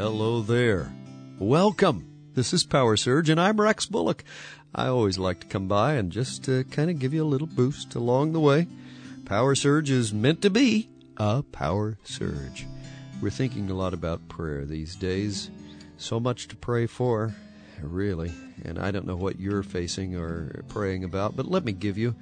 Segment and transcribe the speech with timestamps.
[0.00, 0.90] Hello there.
[1.38, 2.06] Welcome.
[2.32, 4.24] This is Power Surge, and I'm Rex Bullock.
[4.74, 7.46] I always like to come by and just uh, kind of give you a little
[7.46, 8.66] boost along the way.
[9.26, 12.66] Power Surge is meant to be a power surge.
[13.20, 15.50] We're thinking a lot about prayer these days.
[15.98, 17.34] So much to pray for,
[17.82, 18.32] really.
[18.64, 22.14] And I don't know what you're facing or praying about, but let me give you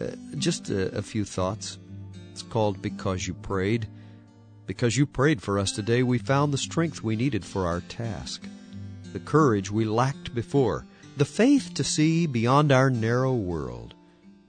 [0.00, 1.78] uh, just a, a few thoughts.
[2.32, 3.86] It's called Because You Prayed.
[4.68, 8.46] Because you prayed for us today, we found the strength we needed for our task,
[9.14, 10.84] the courage we lacked before,
[11.16, 13.94] the faith to see beyond our narrow world,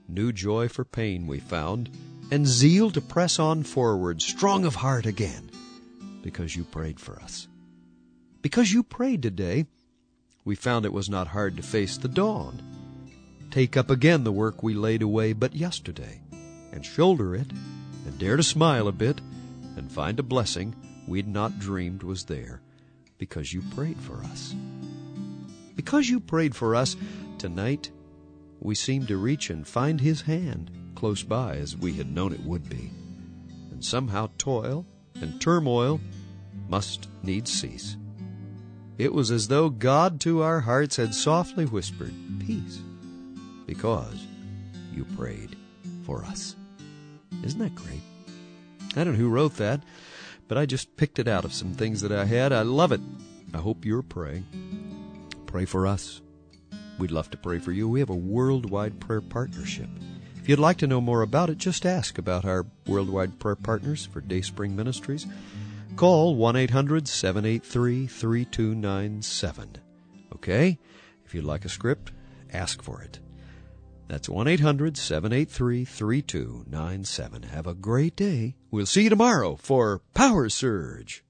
[0.08, 1.88] new joy for pain we found,
[2.30, 5.50] and zeal to press on forward, strong of heart again,
[6.22, 7.48] because you prayed for us.
[8.42, 9.64] Because you prayed today,
[10.44, 12.60] we found it was not hard to face the dawn,
[13.50, 16.20] take up again the work we laid away but yesterday,
[16.72, 17.50] and shoulder it,
[18.06, 19.22] and dare to smile a bit,
[19.76, 20.74] and find a blessing
[21.06, 22.60] we'd not dreamed was there,
[23.18, 24.54] because you prayed for us.
[25.76, 26.96] Because you prayed for us,
[27.38, 27.90] tonight
[28.60, 32.44] we seem to reach and find His hand close by as we had known it
[32.44, 32.90] would be.
[33.70, 34.84] And somehow toil
[35.20, 36.00] and turmoil
[36.68, 37.96] must needs cease.
[38.98, 42.80] It was as though God to our hearts had softly whispered, Peace,
[43.66, 44.26] because
[44.92, 45.56] you prayed
[46.04, 46.54] for us.
[47.42, 48.02] Isn't that great?
[48.96, 49.82] I don't know who wrote that,
[50.48, 52.52] but I just picked it out of some things that I had.
[52.52, 53.00] I love it.
[53.54, 54.46] I hope you're praying.
[55.46, 56.20] Pray for us.
[56.98, 57.88] We'd love to pray for you.
[57.88, 59.88] We have a worldwide prayer partnership.
[60.36, 64.06] If you'd like to know more about it, just ask about our worldwide prayer partners
[64.06, 65.26] for Dayspring Ministries.
[65.96, 69.76] Call 1 800 783 3297.
[70.34, 70.78] Okay?
[71.24, 72.12] If you'd like a script,
[72.52, 73.20] ask for it.
[74.10, 77.42] That's 1 800 783 3297.
[77.44, 78.56] Have a great day.
[78.68, 81.22] We'll see you tomorrow for Power Surge.